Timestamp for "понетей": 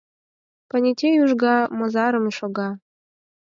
0.69-1.15